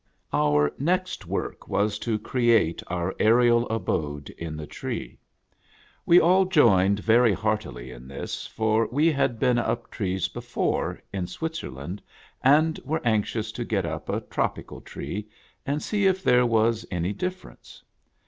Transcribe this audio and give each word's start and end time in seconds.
;UR 0.33 0.73
next 0.79 1.27
work 1.27 1.67
was 1.67 1.99
to 1.99 2.17
create 2.17 2.81
our 2.87 3.13
aerial 3.19 3.69
abode 3.69 4.31
in 4.31 4.57
the 4.57 4.65
tree. 4.65 5.19
We 6.07 6.19
all 6.19 6.45
joined 6.45 7.01
very 7.01 7.33
heartily 7.33 7.91
in 7.91 8.07
this, 8.07 8.47
for 8.47 8.87
we 8.91 9.11
had 9.11 9.37
been 9.37 9.59
up 9.59 9.91
trees 9.91 10.27
before, 10.27 10.99
in 11.13 11.27
Switzerland, 11.27 12.01
and 12.43 12.79
were 12.83 13.01
anxious 13.05 13.51
to 13.51 13.63
get 13.63 13.85
up 13.85 14.09
a 14.09 14.21
tropical 14.21 14.81
tree, 14.81 15.27
and 15.67 15.83
see 15.83 16.07
if 16.07 16.23
there 16.23 16.47
was 16.47 16.83
any 16.89 17.13
difference. 17.13 17.83